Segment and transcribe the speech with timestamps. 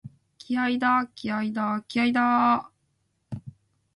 [0.39, 3.61] 気合いだ、気合いだ、気合いだーっ！！！